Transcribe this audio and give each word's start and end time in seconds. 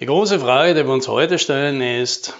Die 0.00 0.06
große 0.06 0.38
Frage, 0.38 0.74
die 0.74 0.86
wir 0.86 0.92
uns 0.92 1.08
heute 1.08 1.40
stellen, 1.40 1.82
ist, 1.82 2.36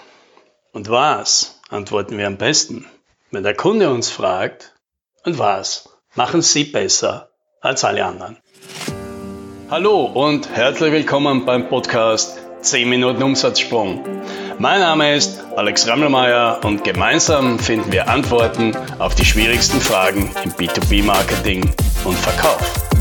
und 0.72 0.88
was 0.90 1.58
antworten 1.70 2.16
wir 2.16 2.28
am 2.28 2.36
besten, 2.36 2.86
wenn 3.32 3.42
der 3.42 3.54
Kunde 3.54 3.90
uns 3.90 4.10
fragt, 4.10 4.74
und 5.24 5.40
was 5.40 5.88
machen 6.14 6.40
Sie 6.40 6.62
besser 6.62 7.30
als 7.60 7.82
alle 7.82 8.04
anderen? 8.04 8.36
Hallo 9.68 10.04
und 10.04 10.48
herzlich 10.50 10.92
willkommen 10.92 11.46
beim 11.46 11.68
Podcast 11.68 12.38
10 12.60 12.88
Minuten 12.88 13.24
Umsatzsprung. 13.24 14.04
Mein 14.60 14.78
Name 14.78 15.16
ist 15.16 15.44
Alex 15.56 15.88
Rammelmeier 15.88 16.60
und 16.62 16.84
gemeinsam 16.84 17.58
finden 17.58 17.90
wir 17.90 18.08
Antworten 18.08 18.76
auf 19.00 19.16
die 19.16 19.24
schwierigsten 19.24 19.80
Fragen 19.80 20.30
im 20.44 20.52
B2B-Marketing 20.52 21.68
und 22.04 22.14
Verkauf. 22.18 22.97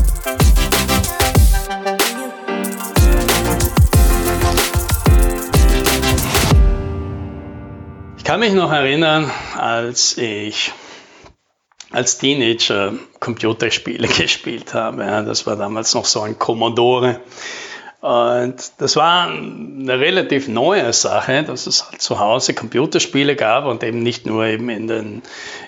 Kann 8.28 8.40
mich 8.40 8.52
noch 8.52 8.70
erinnern, 8.70 9.30
als 9.56 10.18
ich 10.18 10.74
als 11.90 12.18
Teenager 12.18 12.92
Computerspiele 13.20 14.06
gespielt 14.18 14.74
habe. 14.74 15.02
Ja, 15.02 15.22
das 15.22 15.46
war 15.46 15.56
damals 15.56 15.94
noch 15.94 16.04
so 16.04 16.20
ein 16.20 16.38
Commodore. 16.38 17.22
Und 18.02 18.56
das 18.76 18.96
war 18.96 19.30
eine 19.30 19.98
relativ 19.98 20.46
neue 20.46 20.92
Sache, 20.92 21.42
dass 21.42 21.66
es 21.66 21.90
halt 21.90 22.02
zu 22.02 22.18
Hause 22.18 22.52
Computerspiele 22.52 23.34
gab 23.34 23.64
und 23.64 23.82
eben 23.82 24.02
nicht 24.02 24.26
nur 24.26 24.44
eben 24.44 24.68
in 24.68 24.88
den, 24.88 25.22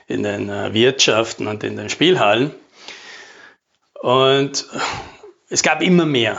in 0.07 0.23
den 0.23 0.51
äh, 0.51 0.75
Wirtschaften 0.75 1.47
und 1.47 1.65
in 1.65 1.79
den 1.79 1.89
Spielhallen. 1.89 2.51
Und 4.03 4.67
es 5.49 5.63
gab 5.63 5.81
immer 5.81 6.05
mehr 6.05 6.37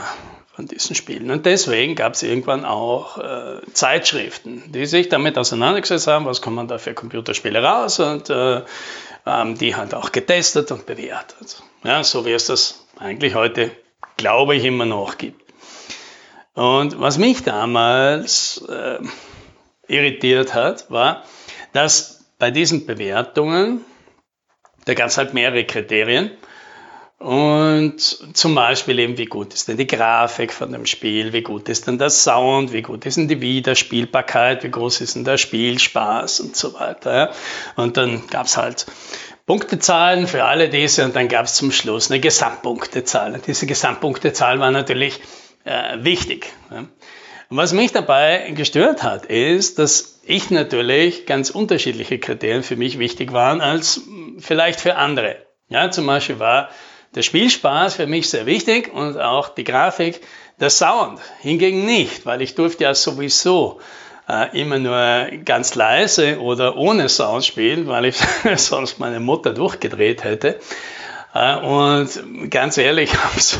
von 0.54 0.66
diesen 0.66 0.94
Spielen. 0.94 1.30
Und 1.30 1.46
deswegen 1.46 1.94
gab 1.94 2.12
es 2.12 2.22
irgendwann 2.22 2.64
auch 2.64 3.18
äh, 3.18 3.60
Zeitschriften, 3.72 4.62
die 4.72 4.86
sich 4.86 5.08
damit 5.08 5.38
auseinandergesetzt 5.38 6.06
haben, 6.06 6.26
was 6.26 6.42
kommen 6.42 6.68
da 6.68 6.78
für 6.78 6.94
Computerspiele 6.94 7.62
raus 7.62 8.00
und 8.00 8.28
äh, 8.28 8.62
ähm, 9.24 9.56
die 9.56 9.74
halt 9.74 9.94
auch 9.94 10.12
getestet 10.12 10.70
und 10.70 10.84
bewertet. 10.84 11.62
Ja, 11.84 12.04
so 12.04 12.26
wie 12.26 12.32
es 12.32 12.46
das 12.46 12.86
eigentlich 12.98 13.34
heute, 13.34 13.70
glaube 14.16 14.56
ich, 14.56 14.64
immer 14.64 14.84
noch 14.84 15.16
gibt. 15.16 15.40
Und 16.54 17.00
was 17.00 17.16
mich 17.16 17.42
damals 17.42 18.62
äh, 18.68 18.98
irritiert 19.88 20.52
hat, 20.52 20.90
war, 20.90 21.24
dass 21.72 22.26
bei 22.38 22.50
diesen 22.50 22.84
Bewertungen, 22.84 23.82
da 24.84 24.92
gab 24.94 25.06
es 25.06 25.16
halt 25.16 25.32
mehrere 25.32 25.64
Kriterien, 25.64 26.30
und 27.22 28.00
zum 28.34 28.54
Beispiel 28.56 28.98
eben, 28.98 29.16
wie 29.16 29.26
gut 29.26 29.54
ist 29.54 29.68
denn 29.68 29.76
die 29.76 29.86
Grafik 29.86 30.52
von 30.52 30.72
dem 30.72 30.86
Spiel, 30.86 31.32
wie 31.32 31.42
gut 31.42 31.68
ist 31.68 31.86
denn 31.86 31.96
der 31.96 32.10
Sound, 32.10 32.72
wie 32.72 32.82
gut 32.82 33.06
ist 33.06 33.16
denn 33.16 33.28
die 33.28 33.40
Wiederspielbarkeit, 33.40 34.64
wie 34.64 34.70
groß 34.70 35.00
ist 35.02 35.14
denn 35.14 35.24
der 35.24 35.36
Spielspaß 35.36 36.40
und 36.40 36.56
so 36.56 36.74
weiter. 36.74 37.14
Ja. 37.14 37.30
Und 37.76 37.96
dann 37.96 38.26
gab 38.26 38.46
es 38.46 38.56
halt 38.56 38.86
Punktezahlen 39.46 40.26
für 40.26 40.44
alle 40.44 40.68
diese 40.68 41.04
und 41.04 41.14
dann 41.14 41.28
gab 41.28 41.46
es 41.46 41.54
zum 41.54 41.70
Schluss 41.70 42.10
eine 42.10 42.18
Gesamtpunktezahl. 42.18 43.34
Und 43.34 43.46
diese 43.46 43.66
Gesamtpunktezahl 43.66 44.58
war 44.58 44.72
natürlich 44.72 45.20
äh, 45.64 45.98
wichtig. 46.00 46.52
Ja. 46.72 46.78
Und 46.78 47.56
was 47.56 47.72
mich 47.72 47.92
dabei 47.92 48.50
gestört 48.56 49.04
hat, 49.04 49.26
ist, 49.26 49.78
dass 49.78 50.20
ich 50.24 50.50
natürlich 50.50 51.24
ganz 51.26 51.50
unterschiedliche 51.50 52.18
Kriterien 52.18 52.64
für 52.64 52.76
mich 52.76 52.98
wichtig 52.98 53.32
waren 53.32 53.60
als 53.60 54.00
vielleicht 54.38 54.80
für 54.80 54.96
andere. 54.96 55.36
Ja, 55.68 55.90
zum 55.92 56.06
Beispiel 56.06 56.40
war 56.40 56.70
der 57.14 57.22
Spielspaß 57.22 57.94
für 57.94 58.06
mich 58.06 58.30
sehr 58.30 58.46
wichtig 58.46 58.92
und 58.92 59.18
auch 59.18 59.48
die 59.48 59.64
Grafik, 59.64 60.20
der 60.60 60.70
Sound 60.70 61.20
hingegen 61.40 61.84
nicht, 61.84 62.26
weil 62.26 62.42
ich 62.42 62.54
durfte 62.54 62.84
ja 62.84 62.94
sowieso 62.94 63.80
äh, 64.28 64.60
immer 64.60 64.78
nur 64.78 65.26
ganz 65.44 65.74
leise 65.74 66.40
oder 66.40 66.76
ohne 66.76 67.08
Sound 67.08 67.44
spielen, 67.44 67.88
weil 67.88 68.06
ich 68.06 68.16
sonst 68.56 68.98
meine 68.98 69.20
Mutter 69.20 69.52
durchgedreht 69.52 70.24
hätte. 70.24 70.58
Äh, 71.34 71.56
und 71.56 72.50
ganz 72.50 72.78
ehrlich, 72.78 73.10
so 73.36 73.58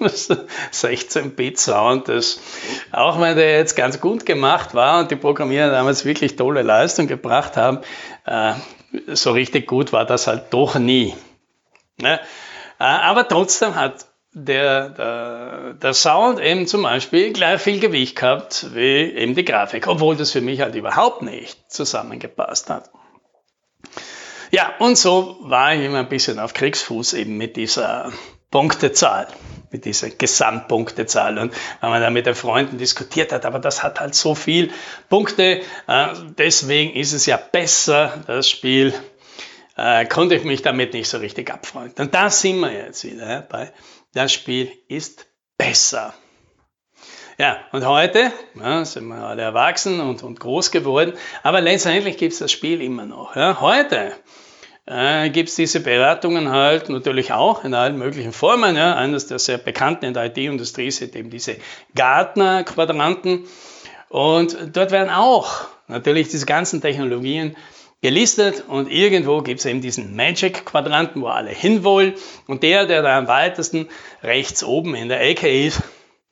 16-Bit-Sound, 0.00 2.08
das, 2.08 2.40
auch 2.90 3.20
wenn 3.20 3.36
der 3.36 3.58
jetzt 3.58 3.76
ganz 3.76 4.00
gut 4.00 4.26
gemacht 4.26 4.74
war 4.74 5.00
und 5.00 5.10
die 5.10 5.16
Programmierer 5.16 5.70
damals 5.70 6.04
wirklich 6.04 6.36
tolle 6.36 6.62
Leistung 6.62 7.06
gebracht 7.06 7.56
haben, 7.56 7.78
äh, 8.24 8.54
so 9.08 9.32
richtig 9.32 9.66
gut 9.66 9.92
war 9.92 10.04
das 10.04 10.26
halt 10.26 10.44
doch 10.50 10.78
nie. 10.78 11.14
Ne? 11.98 12.20
Äh, 12.82 12.84
aber 12.84 13.28
trotzdem 13.28 13.76
hat 13.76 14.06
der, 14.32 14.88
der, 14.88 15.74
der 15.74 15.94
Sound 15.94 16.40
eben 16.40 16.66
zum 16.66 16.82
Beispiel 16.82 17.32
gleich 17.32 17.60
viel 17.60 17.78
Gewicht 17.78 18.16
gehabt 18.16 18.74
wie 18.74 19.04
eben 19.04 19.36
die 19.36 19.44
Grafik, 19.44 19.86
obwohl 19.86 20.16
das 20.16 20.32
für 20.32 20.40
mich 20.40 20.60
halt 20.60 20.74
überhaupt 20.74 21.22
nicht 21.22 21.70
zusammengepasst 21.70 22.70
hat. 22.70 22.90
Ja, 24.50 24.74
und 24.80 24.98
so 24.98 25.36
war 25.42 25.74
ich 25.74 25.84
immer 25.84 26.00
ein 26.00 26.08
bisschen 26.08 26.40
auf 26.40 26.54
Kriegsfuß 26.54 27.12
eben 27.12 27.36
mit 27.36 27.56
dieser 27.56 28.10
Punktezahl, 28.50 29.28
mit 29.70 29.84
dieser 29.84 30.10
Gesamtpunktezahl. 30.10 31.38
Und 31.38 31.54
wenn 31.80 31.90
man 31.90 32.02
da 32.02 32.10
mit 32.10 32.26
den 32.26 32.34
Freunden 32.34 32.78
diskutiert 32.78 33.32
hat, 33.32 33.46
aber 33.46 33.60
das 33.60 33.84
hat 33.84 34.00
halt 34.00 34.16
so 34.16 34.34
viel 34.34 34.72
Punkte, 35.08 35.60
äh, 35.86 36.08
deswegen 36.36 36.94
ist 36.96 37.12
es 37.12 37.26
ja 37.26 37.36
besser, 37.36 38.24
das 38.26 38.48
Spiel 38.48 38.92
äh, 39.82 40.06
konnte 40.06 40.36
ich 40.36 40.44
mich 40.44 40.62
damit 40.62 40.94
nicht 40.94 41.08
so 41.08 41.18
richtig 41.18 41.52
abfreunden. 41.52 42.04
Und 42.04 42.14
da 42.14 42.30
sind 42.30 42.60
wir 42.60 42.72
jetzt 42.72 43.04
wieder 43.04 43.42
bei, 43.42 43.72
das 44.14 44.32
Spiel 44.32 44.70
ist 44.86 45.26
besser. 45.58 46.14
Ja, 47.36 47.58
und 47.72 47.84
heute 47.84 48.30
ja, 48.54 48.84
sind 48.84 49.08
wir 49.08 49.16
alle 49.16 49.42
erwachsen 49.42 50.00
und, 50.00 50.22
und 50.22 50.38
groß 50.38 50.70
geworden, 50.70 51.14
aber 51.42 51.60
letztendlich 51.60 52.16
gibt 52.16 52.32
es 52.34 52.38
das 52.38 52.52
Spiel 52.52 52.80
immer 52.80 53.06
noch. 53.06 53.34
Ja. 53.34 53.60
Heute 53.60 54.12
äh, 54.86 55.30
gibt 55.30 55.48
es 55.48 55.56
diese 55.56 55.80
Beratungen 55.80 56.50
halt 56.50 56.88
natürlich 56.88 57.32
auch 57.32 57.64
in 57.64 57.74
allen 57.74 57.98
möglichen 57.98 58.32
Formen. 58.32 58.76
Ja. 58.76 58.94
Eines 58.94 59.26
der 59.26 59.40
sehr 59.40 59.58
bekannten 59.58 60.04
in 60.04 60.14
der 60.14 60.26
IT-Industrie 60.26 60.92
sind 60.92 61.16
eben 61.16 61.30
diese 61.30 61.56
Gartner-Quadranten. 61.96 63.46
Und 64.10 64.76
dort 64.76 64.92
werden 64.92 65.10
auch 65.10 65.66
natürlich 65.88 66.28
diese 66.28 66.46
ganzen 66.46 66.80
Technologien 66.80 67.56
gelistet 68.02 68.64
und 68.66 68.90
irgendwo 68.90 69.40
gibt 69.42 69.60
es 69.60 69.66
eben 69.66 69.80
diesen 69.80 70.14
Magic-Quadranten, 70.16 71.22
wo 71.22 71.28
alle 71.28 71.50
hinwollen 71.50 72.14
und 72.48 72.62
der, 72.64 72.86
der 72.86 73.02
da 73.02 73.16
am 73.16 73.28
weitesten 73.28 73.88
rechts 74.22 74.64
oben 74.64 74.94
in 74.94 75.08
der 75.08 75.20
Ecke 75.20 75.48
ist, 75.48 75.80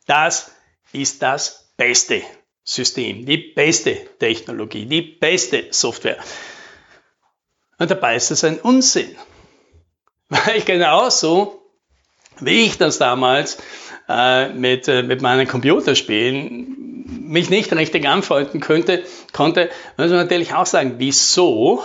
das 0.06 0.50
ist 0.92 1.22
das 1.22 1.72
beste 1.76 2.22
System, 2.64 3.25
die 3.25 3.38
beste 3.38 3.97
Technologie, 4.19 4.84
die 4.84 5.03
beste 5.03 5.69
Software. 5.70 6.19
Und 7.78 7.91
dabei 7.91 8.16
ist 8.16 8.30
es 8.30 8.44
ein 8.44 8.59
Unsinn. 8.59 9.16
Weil 10.28 10.60
genauso, 10.62 11.62
wie 12.41 12.64
ich 12.64 12.78
das 12.78 12.98
damals 12.98 13.59
äh, 14.09 14.48
mit, 14.48 14.88
äh, 14.88 15.03
mit 15.03 15.22
meinen 15.22 15.47
Computerspielen 15.47 16.79
mich 17.10 17.50
nicht 17.50 17.72
richtig 17.72 18.06
anfreunden 18.06 18.60
könnte, 18.60 19.04
konnte, 19.32 19.71
muss 19.97 20.09
man 20.10 20.19
natürlich 20.19 20.54
auch 20.54 20.66
sagen, 20.66 20.94
wieso 20.98 21.82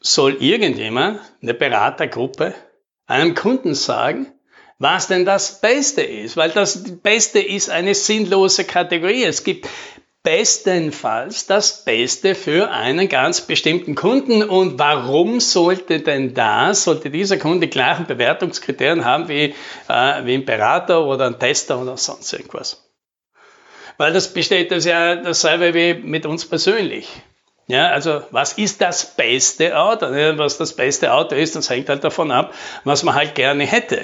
soll 0.00 0.42
irgendjemand, 0.42 1.20
eine 1.40 1.54
Beratergruppe, 1.54 2.54
einem 3.06 3.34
Kunden 3.34 3.74
sagen, 3.74 4.32
was 4.78 5.06
denn 5.06 5.24
das 5.24 5.60
Beste 5.60 6.02
ist, 6.02 6.36
weil 6.36 6.50
das 6.50 7.00
Beste 7.02 7.38
ist 7.38 7.70
eine 7.70 7.94
sinnlose 7.94 8.64
Kategorie. 8.64 9.22
Es 9.22 9.44
gibt 9.44 9.68
bestenfalls 10.22 11.46
das 11.46 11.84
Beste 11.84 12.34
für 12.34 12.70
einen 12.70 13.08
ganz 13.08 13.40
bestimmten 13.40 13.94
Kunden. 13.94 14.42
Und 14.42 14.78
warum 14.78 15.40
sollte 15.40 16.00
denn 16.00 16.34
das, 16.34 16.84
sollte 16.84 17.10
dieser 17.10 17.38
Kunde 17.38 17.68
gleichen 17.68 18.06
Bewertungskriterien 18.06 19.04
haben 19.04 19.28
wie, 19.28 19.54
äh, 19.88 20.24
wie 20.24 20.34
ein 20.34 20.44
Berater 20.44 21.04
oder 21.04 21.26
ein 21.26 21.38
Tester 21.38 21.80
oder 21.80 21.96
sonst 21.96 22.32
irgendwas? 22.32 22.91
Weil 23.96 24.12
das 24.12 24.32
besteht 24.32 24.70
das 24.70 24.84
ja 24.84 25.16
dasselbe 25.16 25.74
wie 25.74 25.94
mit 25.94 26.26
uns 26.26 26.46
persönlich. 26.46 27.08
Ja, 27.68 27.88
also 27.88 28.22
was 28.30 28.54
ist 28.54 28.80
das 28.80 29.14
beste 29.16 29.78
Auto? 29.78 30.06
Was 30.06 30.58
das 30.58 30.74
beste 30.74 31.12
Auto 31.12 31.34
ist, 31.34 31.56
das 31.56 31.70
hängt 31.70 31.88
halt 31.88 32.04
davon 32.04 32.30
ab, 32.30 32.52
was 32.84 33.02
man 33.02 33.14
halt 33.14 33.34
gerne 33.34 33.64
hätte. 33.64 34.02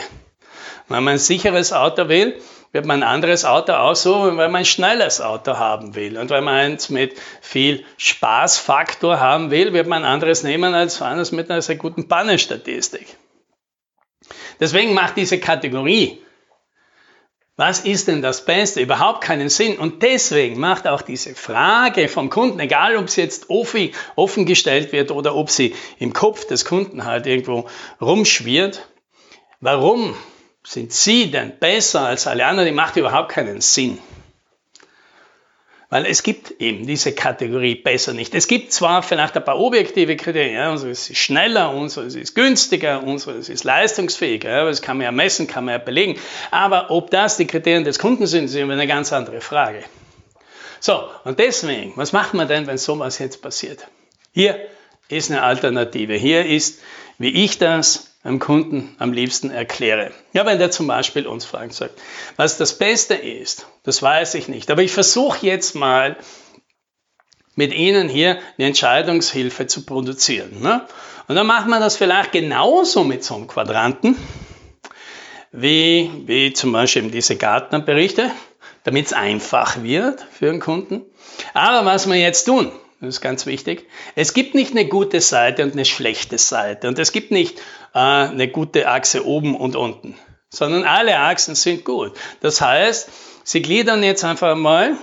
Wenn 0.89 1.05
man 1.05 1.15
ein 1.15 1.19
sicheres 1.19 1.73
Auto 1.73 2.09
will, 2.09 2.41
wird 2.73 2.87
man 2.87 3.03
ein 3.03 3.09
anderes 3.09 3.45
Auto 3.45 3.73
aussuchen, 3.73 4.37
weil 4.37 4.49
man 4.49 4.61
ein 4.61 4.65
schnelles 4.65 5.21
Auto 5.21 5.57
haben 5.57 5.95
will. 5.95 6.19
Und 6.19 6.31
wenn 6.31 6.45
man 6.45 6.55
eins 6.55 6.89
mit 6.91 7.19
viel 7.41 7.85
Spaßfaktor 7.97 9.21
haben 9.21 9.51
will, 9.51 9.73
wird 9.73 9.87
man 9.87 10.05
ein 10.05 10.11
anderes 10.11 10.43
nehmen 10.43 10.75
als 10.75 11.01
eines 11.03 11.33
mit 11.33 11.51
einer 11.51 11.63
sehr 11.63 11.77
guten 11.77 12.09
Pannenstatistik. 12.09 13.17
Deswegen 14.61 14.95
macht 14.95 15.17
diese 15.17 15.39
Kategorie, 15.39 16.23
was 17.59 17.81
ist 17.81 18.07
denn 18.07 18.23
das 18.23 18.45
Beste, 18.45 18.81
überhaupt 18.81 19.21
keinen 19.21 19.49
Sinn. 19.49 19.79
Und 19.79 20.05
deswegen 20.05 20.61
macht 20.61 20.87
auch 20.87 21.03
diese 21.03 21.35
Frage 21.35 22.09
vom 22.09 22.31
Kunden, 22.31 22.61
egal 22.61 22.97
ob 22.97 23.11
sie 23.11 23.21
jetzt 23.21 23.51
offen, 23.51 24.47
gestellt 24.47 24.93
wird 24.93 25.11
oder 25.11 25.35
ob 25.35 25.51
sie 25.51 25.75
im 25.99 26.13
Kopf 26.13 26.47
des 26.47 26.65
Kunden 26.65 27.05
halt 27.05 27.27
irgendwo 27.27 27.69
rumschwirrt, 28.01 28.89
warum 29.61 30.15
sind 30.63 30.93
Sie 30.93 31.33
denn 31.33 31.59
besser 31.59 32.03
als 32.03 32.29
alle 32.29 32.47
anderen? 32.47 32.69
Die 32.69 32.75
macht 32.75 32.97
überhaupt 32.97 33.33
keinen 33.33 33.61
Sinn. 33.61 33.99
Weil 35.91 36.05
es 36.05 36.23
gibt 36.23 36.61
eben 36.61 36.87
diese 36.87 37.13
Kategorie 37.13 37.75
besser 37.75 38.13
nicht. 38.13 38.35
Es 38.35 38.47
gibt 38.47 38.73
zwar 38.73 39.03
vielleicht 39.03 39.37
ein 39.37 39.45
paar 39.45 39.59
objektive 39.59 40.17
Kriterien, 40.17 40.55
ja, 40.55 40.71
also 40.71 40.89
es 40.89 41.09
ist 41.09 41.17
schneller, 41.17 41.75
unseres 41.75 42.15
ist 42.15 42.35
günstiger, 42.35 43.03
unseres 43.03 43.49
ist 43.49 43.65
leistungsfähiger, 43.65 44.51
ja, 44.51 44.65
das 44.67 44.83
kann 44.83 44.99
man 44.99 45.05
ja 45.05 45.13
messen, 45.13 45.47
kann 45.47 45.65
man 45.65 45.73
ja 45.73 45.79
belegen. 45.79 46.21
Aber 46.51 46.91
ob 46.91 47.11
das 47.11 47.39
die 47.39 47.47
Kriterien 47.47 47.85
des 47.85 47.99
Kunden 47.99 48.27
sind, 48.27 48.45
ist 48.45 48.55
immer 48.55 48.75
eine 48.75 48.87
ganz 48.87 49.15
andere 49.15 49.41
Frage. 49.41 49.83
So, 50.81 51.09
und 51.25 51.39
deswegen, 51.39 51.95
was 51.97 52.13
macht 52.13 52.35
man 52.35 52.49
denn, 52.49 52.67
wenn 52.67 52.79
sowas 52.79 53.19
jetzt 53.19 53.41
passiert? 53.41 53.89
Hier 54.33 54.61
ist 55.09 55.31
eine 55.31 55.43
Alternative. 55.43 56.15
Hier 56.15 56.45
ist, 56.45 56.83
wie 57.17 57.45
ich 57.45 57.59
das 57.59 58.15
einem 58.23 58.39
Kunden 58.39 58.95
am 58.99 59.13
liebsten 59.13 59.51
erkläre. 59.51 60.13
Ja, 60.33 60.45
wenn 60.45 60.59
der 60.59 60.71
zum 60.71 60.87
Beispiel 60.87 61.27
uns 61.27 61.45
fragt, 61.45 61.73
sagt, 61.73 62.01
was 62.37 62.59
das 62.59 62.77
Beste 62.77 63.15
ist, 63.15 63.67
das 63.85 64.03
weiß 64.03 64.35
ich 64.35 64.49
nicht. 64.49 64.71
Aber 64.71 64.83
ich 64.83 64.93
versuche 64.93 65.47
jetzt 65.47 65.75
mal 65.75 66.17
mit 67.55 67.73
Ihnen 67.75 68.09
hier 68.09 68.39
eine 68.57 68.69
Entscheidungshilfe 68.69 69.67
zu 69.67 69.85
produzieren. 69.85 70.61
Ne? 70.61 70.87
Und 71.27 71.35
dann 71.35 71.47
machen 71.47 71.71
wir 71.71 71.81
das 71.81 71.97
vielleicht 71.97 72.33
genauso 72.33 73.05
mit 73.05 73.25
so 73.25 73.35
einem 73.35 73.47
Quadranten, 73.47 74.17
wie, 75.53 76.11
wie 76.27 76.53
zum 76.53 76.73
Beispiel 76.73 77.11
diese 77.11 77.37
Gartnerberichte, 77.37 78.31
damit 78.85 79.07
es 79.07 79.13
einfach 79.13 79.83
wird 79.83 80.25
für 80.31 80.47
den 80.47 80.61
Kunden. 80.61 81.03
Aber 81.55 81.85
was 81.85 82.09
wir 82.09 82.17
jetzt 82.17 82.45
tun, 82.45 82.71
das 83.01 83.11
ist 83.11 83.21
ganz 83.21 83.47
wichtig. 83.47 83.87
Es 84.17 84.35
gibt 84.35 84.55
nicht 84.55 84.73
eine 84.73 84.87
gute 84.87 85.21
Seite 85.21 85.63
und 85.63 85.73
eine 85.73 85.85
schlechte 85.85 86.37
Seite. 86.37 86.89
Und 86.89 86.99
es 86.99 87.13
gibt 87.13 87.31
nicht 87.31 87.61
eine 87.93 88.49
gute 88.49 88.89
Achse 88.89 89.27
oben 89.27 89.57
und 89.57 89.77
unten, 89.77 90.17
sondern 90.51 90.85
alle 90.85 91.19
Achsen 91.19 91.55
sind 91.55 91.85
gut. 91.85 92.17
Das 92.41 92.61
heißt, 92.61 93.11
sie 93.45 93.63
gliedern 93.63 94.03
jetzt 94.03 94.25
einfach 94.25 94.57
mal, 94.57 94.97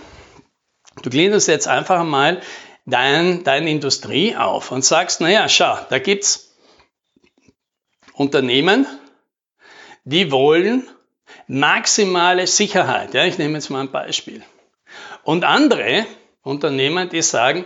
du 1.01 1.09
gliederst 1.09 1.47
jetzt 1.47 1.67
einfach 1.67 2.03
mal 2.03 2.41
dein, 2.85 3.43
deine 3.43 3.69
Industrie 3.69 4.35
auf 4.35 4.71
und 4.71 4.85
sagst, 4.85 5.21
naja, 5.21 5.49
schau, 5.49 5.77
da 5.89 5.99
gibt's 5.99 6.55
Unternehmen, 8.13 8.85
die 10.03 10.31
wollen 10.31 10.87
maximale 11.47 12.47
Sicherheit. 12.47 13.13
Ja, 13.13 13.25
ich 13.25 13.37
nehme 13.37 13.55
jetzt 13.55 13.69
mal 13.69 13.81
ein 13.81 13.91
Beispiel. 13.91 14.43
Und 15.23 15.43
andere, 15.43 16.05
Unternehmen, 16.43 17.09
die 17.09 17.21
sagen, 17.21 17.65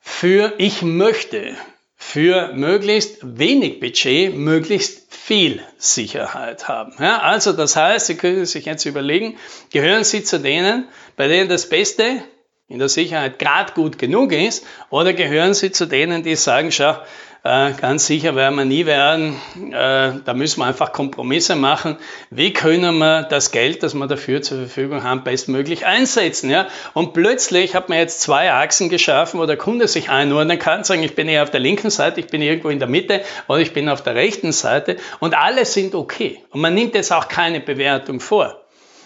für 0.00 0.54
ich 0.58 0.82
möchte 0.82 1.56
für 1.96 2.52
möglichst 2.52 3.18
wenig 3.22 3.80
Budget 3.80 4.34
möglichst 4.34 5.14
viel 5.14 5.62
Sicherheit 5.78 6.68
haben. 6.68 6.92
Ja, 6.98 7.20
also 7.20 7.52
das 7.52 7.76
heißt, 7.76 8.06
Sie 8.06 8.16
können 8.16 8.46
sich 8.46 8.66
jetzt 8.66 8.84
überlegen, 8.84 9.36
gehören 9.72 10.04
Sie 10.04 10.22
zu 10.22 10.38
denen, 10.38 10.88
bei 11.16 11.28
denen 11.28 11.48
das 11.48 11.68
Beste 11.68 12.22
in 12.68 12.78
der 12.78 12.88
Sicherheit 12.88 13.38
gerade 13.38 13.72
gut 13.72 13.98
genug 13.98 14.32
ist, 14.32 14.66
oder 14.90 15.12
gehören 15.12 15.54
Sie 15.54 15.70
zu 15.70 15.86
denen, 15.86 16.22
die 16.22 16.36
sagen, 16.36 16.72
schau, 16.72 16.96
äh, 17.44 17.72
ganz 17.74 18.06
sicher 18.06 18.34
werden 18.34 18.54
wir 18.56 18.64
nie 18.64 18.86
werden. 18.86 19.36
Äh, 19.70 20.12
da 20.24 20.32
müssen 20.32 20.60
wir 20.60 20.64
einfach 20.64 20.92
Kompromisse 20.92 21.56
machen. 21.56 21.98
Wie 22.30 22.54
können 22.54 22.96
wir 22.96 23.22
das 23.22 23.50
Geld, 23.50 23.82
das 23.82 23.92
wir 23.92 24.06
dafür 24.06 24.40
zur 24.40 24.58
Verfügung 24.58 25.04
haben, 25.04 25.24
bestmöglich 25.24 25.84
einsetzen? 25.84 26.48
Ja? 26.48 26.68
Und 26.94 27.12
plötzlich 27.12 27.74
hat 27.74 27.90
man 27.90 27.98
jetzt 27.98 28.22
zwei 28.22 28.50
Achsen 28.50 28.88
geschaffen, 28.88 29.38
wo 29.38 29.44
der 29.44 29.58
Kunde 29.58 29.88
sich 29.88 30.08
einordnen 30.08 30.58
kann, 30.58 30.84
sagen, 30.84 31.02
ich 31.02 31.14
bin 31.14 31.28
eher 31.28 31.42
auf 31.42 31.50
der 31.50 31.60
linken 31.60 31.90
Seite, 31.90 32.20
ich 32.20 32.28
bin 32.28 32.40
irgendwo 32.40 32.70
in 32.70 32.78
der 32.78 32.88
Mitte 32.88 33.20
oder 33.46 33.60
ich 33.60 33.74
bin 33.74 33.90
auf 33.90 34.02
der 34.02 34.14
rechten 34.14 34.52
Seite 34.52 34.96
und 35.20 35.36
alle 35.36 35.66
sind 35.66 35.94
okay. 35.94 36.42
Und 36.48 36.62
man 36.62 36.72
nimmt 36.72 36.94
jetzt 36.94 37.12
auch 37.12 37.28
keine 37.28 37.60
Bewertung 37.60 38.20
vor. 38.20 38.58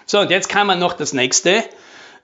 So, 0.07 0.21
und 0.21 0.31
jetzt 0.31 0.49
kann 0.49 0.69
man 0.69 0.79
noch 0.79 0.93
das 0.93 1.13
nächste 1.13 1.65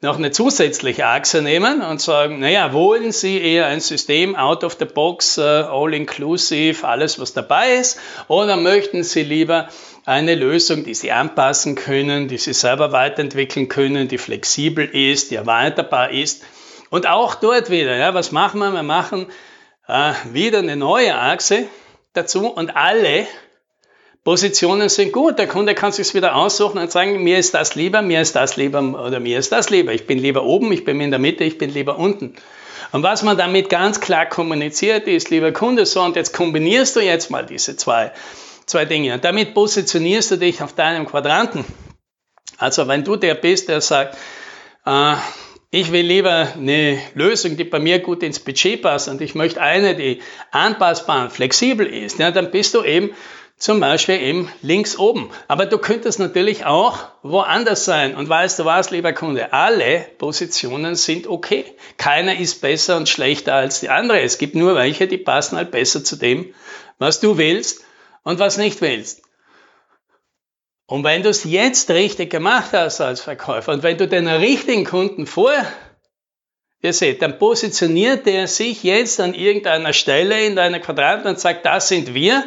noch 0.04 0.18
eine 0.18 0.30
zusätzliche 0.30 1.06
Achse 1.06 1.42
nehmen 1.42 1.80
und 1.80 2.00
sagen, 2.00 2.38
naja, 2.38 2.72
wollen 2.72 3.10
Sie 3.10 3.40
eher 3.40 3.66
ein 3.66 3.80
System 3.80 4.36
out 4.36 4.62
of 4.62 4.76
the 4.78 4.84
box, 4.84 5.38
uh, 5.38 5.42
all 5.42 5.92
inclusive, 5.94 6.86
alles 6.86 7.18
was 7.18 7.32
dabei 7.32 7.74
ist, 7.74 7.98
oder 8.28 8.56
möchten 8.56 9.02
Sie 9.02 9.22
lieber 9.22 9.68
eine 10.04 10.34
Lösung, 10.34 10.84
die 10.84 10.94
Sie 10.94 11.10
anpassen 11.10 11.74
können, 11.74 12.28
die 12.28 12.38
Sie 12.38 12.52
selber 12.52 12.92
weiterentwickeln 12.92 13.68
können, 13.68 14.06
die 14.06 14.18
flexibel 14.18 14.86
ist, 14.86 15.30
die 15.30 15.36
erweiterbar 15.36 16.10
ist. 16.10 16.44
Und 16.90 17.08
auch 17.08 17.34
dort 17.34 17.70
wieder, 17.70 17.96
ja, 17.96 18.14
was 18.14 18.30
machen 18.30 18.60
wir? 18.60 18.72
Wir 18.72 18.82
machen 18.82 19.26
äh, 19.88 20.12
wieder 20.32 20.58
eine 20.58 20.76
neue 20.76 21.16
Achse 21.16 21.64
dazu 22.12 22.46
und 22.46 22.76
alle 22.76 23.26
Positionen 24.24 24.88
sind 24.88 25.12
gut. 25.12 25.38
Der 25.38 25.46
Kunde 25.46 25.74
kann 25.74 25.92
sich 25.92 26.14
wieder 26.14 26.34
aussuchen 26.34 26.78
und 26.78 26.90
sagen, 26.90 27.22
mir 27.22 27.38
ist 27.38 27.52
das 27.52 27.74
lieber, 27.74 28.00
mir 28.00 28.22
ist 28.22 28.34
das 28.34 28.56
lieber 28.56 28.80
oder 28.80 29.20
mir 29.20 29.38
ist 29.38 29.52
das 29.52 29.68
lieber. 29.68 29.92
Ich 29.92 30.06
bin 30.06 30.18
lieber 30.18 30.44
oben, 30.44 30.72
ich 30.72 30.84
bin 30.84 30.98
in 31.02 31.10
der 31.10 31.20
Mitte, 31.20 31.44
ich 31.44 31.58
bin 31.58 31.68
lieber 31.68 31.98
unten. 31.98 32.34
Und 32.92 33.02
was 33.02 33.22
man 33.22 33.36
damit 33.36 33.68
ganz 33.68 34.00
klar 34.00 34.24
kommuniziert 34.24 35.06
ist, 35.08 35.28
lieber 35.28 35.52
Kunde, 35.52 35.84
so 35.84 36.00
und 36.00 36.16
jetzt 36.16 36.32
kombinierst 36.32 36.96
du 36.96 37.00
jetzt 37.00 37.30
mal 37.30 37.44
diese 37.44 37.76
zwei, 37.76 38.12
zwei 38.64 38.86
Dinge. 38.86 39.12
Und 39.12 39.24
damit 39.24 39.52
positionierst 39.52 40.30
du 40.30 40.36
dich 40.36 40.62
auf 40.62 40.72
deinem 40.72 41.04
Quadranten. 41.04 41.66
Also 42.56 42.88
wenn 42.88 43.04
du 43.04 43.16
der 43.16 43.34
bist, 43.34 43.68
der 43.68 43.82
sagt, 43.82 44.16
äh, 44.86 45.16
ich 45.70 45.92
will 45.92 46.06
lieber 46.06 46.48
eine 46.56 46.98
Lösung, 47.14 47.58
die 47.58 47.64
bei 47.64 47.80
mir 47.80 47.98
gut 47.98 48.22
ins 48.22 48.38
Budget 48.38 48.80
passt 48.80 49.08
und 49.08 49.20
ich 49.20 49.34
möchte 49.34 49.60
eine, 49.60 49.96
die 49.96 50.22
anpassbar 50.50 51.24
und 51.24 51.32
flexibel 51.32 51.86
ist, 51.86 52.20
ja, 52.20 52.30
dann 52.30 52.50
bist 52.52 52.74
du 52.74 52.84
eben 52.84 53.10
zum 53.56 53.80
Beispiel 53.80 54.20
eben 54.20 54.50
links 54.62 54.98
oben. 54.98 55.30
Aber 55.48 55.66
du 55.66 55.78
könntest 55.78 56.18
natürlich 56.18 56.66
auch 56.66 56.98
woanders 57.22 57.84
sein. 57.84 58.14
Und 58.16 58.28
weißt 58.28 58.58
du 58.58 58.64
was, 58.64 58.90
lieber 58.90 59.12
Kunde, 59.12 59.52
alle 59.52 60.06
Positionen 60.18 60.96
sind 60.96 61.26
okay. 61.26 61.64
Keiner 61.96 62.38
ist 62.38 62.60
besser 62.60 62.96
und 62.96 63.08
schlechter 63.08 63.54
als 63.54 63.80
die 63.80 63.88
andere. 63.88 64.20
Es 64.20 64.38
gibt 64.38 64.54
nur 64.54 64.74
welche, 64.74 65.06
die 65.06 65.18
passen 65.18 65.56
halt 65.56 65.70
besser 65.70 66.04
zu 66.04 66.16
dem, 66.16 66.52
was 66.98 67.20
du 67.20 67.38
willst 67.38 67.84
und 68.22 68.38
was 68.38 68.58
nicht 68.58 68.80
willst. 68.80 69.22
Und 70.86 71.02
wenn 71.04 71.22
du 71.22 71.30
es 71.30 71.44
jetzt 71.44 71.90
richtig 71.90 72.30
gemacht 72.30 72.72
hast 72.72 73.00
als 73.00 73.22
Verkäufer 73.22 73.72
und 73.72 73.82
wenn 73.82 73.96
du 73.96 74.06
den 74.06 74.28
richtigen 74.28 74.84
Kunden 74.84 75.26
vor 75.26 75.54
dir 76.82 76.92
seht, 76.92 77.22
dann 77.22 77.38
positioniert 77.38 78.26
er 78.26 78.46
sich 78.46 78.82
jetzt 78.82 79.18
an 79.18 79.32
irgendeiner 79.32 79.94
Stelle 79.94 80.44
in 80.44 80.56
deiner 80.56 80.80
Quadranten 80.80 81.28
und 81.28 81.40
sagt, 81.40 81.64
das 81.64 81.88
sind 81.88 82.12
wir 82.12 82.44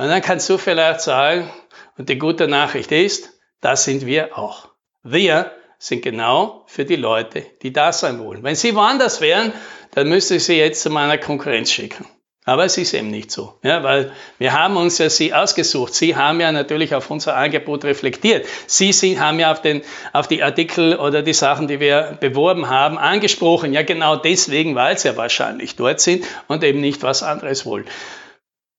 und 0.00 0.08
dann 0.08 0.22
kannst 0.22 0.48
du 0.48 0.56
vielleicht 0.56 1.02
sagen, 1.02 1.50
und 1.98 2.08
die 2.08 2.18
gute 2.18 2.48
Nachricht 2.48 2.90
ist, 2.90 3.34
das 3.60 3.84
sind 3.84 4.06
wir 4.06 4.38
auch. 4.38 4.68
Wir 5.02 5.52
sind 5.78 6.00
genau 6.00 6.64
für 6.68 6.86
die 6.86 6.96
Leute, 6.96 7.44
die 7.60 7.70
da 7.70 7.92
sein 7.92 8.18
wollen. 8.18 8.42
Wenn 8.42 8.54
sie 8.54 8.74
woanders 8.74 9.20
wären, 9.20 9.52
dann 9.90 10.08
müsste 10.08 10.36
ich 10.36 10.44
sie 10.44 10.56
jetzt 10.56 10.80
zu 10.80 10.88
meiner 10.88 11.18
Konkurrenz 11.18 11.70
schicken. 11.70 12.06
Aber 12.46 12.64
es 12.64 12.78
ist 12.78 12.94
eben 12.94 13.10
nicht 13.10 13.30
so, 13.30 13.58
ja, 13.62 13.82
weil 13.82 14.12
wir 14.38 14.54
haben 14.54 14.78
uns 14.78 14.96
ja 14.96 15.10
sie 15.10 15.34
ausgesucht. 15.34 15.92
Sie 15.92 16.16
haben 16.16 16.40
ja 16.40 16.50
natürlich 16.50 16.94
auf 16.94 17.10
unser 17.10 17.36
Angebot 17.36 17.84
reflektiert. 17.84 18.46
Sie, 18.66 18.94
sie 18.94 19.20
haben 19.20 19.38
ja 19.38 19.52
auf, 19.52 19.60
den, 19.60 19.82
auf 20.14 20.26
die 20.28 20.42
Artikel 20.42 20.96
oder 20.96 21.20
die 21.20 21.34
Sachen, 21.34 21.68
die 21.68 21.78
wir 21.78 22.16
beworben 22.18 22.70
haben, 22.70 22.96
angesprochen. 22.96 23.74
Ja, 23.74 23.82
genau 23.82 24.16
deswegen, 24.16 24.74
weil 24.74 24.98
sie 24.98 25.08
ja 25.08 25.18
wahrscheinlich 25.18 25.76
dort 25.76 26.00
sind 26.00 26.24
und 26.48 26.64
eben 26.64 26.80
nicht 26.80 27.02
was 27.02 27.22
anderes 27.22 27.66
wollen. 27.66 27.84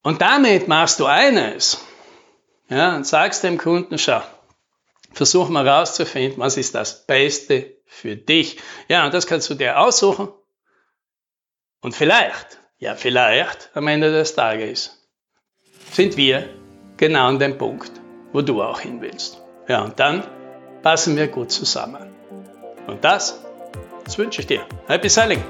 Und 0.03 0.21
damit 0.21 0.67
machst 0.67 0.99
du 0.99 1.05
eines, 1.05 1.83
ja, 2.69 2.95
und 2.95 3.05
sagst 3.05 3.43
dem 3.43 3.57
Kunden, 3.57 3.97
schau, 3.97 4.21
versuch 5.13 5.49
mal 5.49 5.67
rauszufinden, 5.67 6.39
was 6.39 6.57
ist 6.57 6.73
das 6.73 7.05
Beste 7.05 7.75
für 7.85 8.15
dich. 8.15 8.57
Ja, 8.87 9.05
und 9.05 9.13
das 9.13 9.27
kannst 9.27 9.49
du 9.49 9.55
dir 9.55 9.79
aussuchen. 9.79 10.29
Und 11.81 11.95
vielleicht, 11.95 12.59
ja, 12.77 12.95
vielleicht 12.95 13.69
am 13.73 13.87
Ende 13.87 14.11
des 14.11 14.33
Tages 14.35 14.97
sind 15.91 16.17
wir 16.17 16.49
genau 16.97 17.27
an 17.27 17.39
dem 17.39 17.57
Punkt, 17.57 17.91
wo 18.31 18.41
du 18.41 18.61
auch 18.61 18.79
hin 18.79 19.01
willst. 19.01 19.41
Ja, 19.67 19.81
und 19.81 19.99
dann 19.99 20.23
passen 20.81 21.15
wir 21.15 21.27
gut 21.27 21.51
zusammen. 21.51 22.15
Und 22.87 23.03
das, 23.03 23.39
das 24.03 24.17
wünsche 24.17 24.41
ich 24.41 24.47
dir. 24.47 24.65
Happy 24.87 25.09
Selling! 25.09 25.43